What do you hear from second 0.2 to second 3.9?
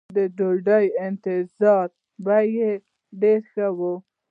ډوډۍ انتظام به یې ډېر ښه و.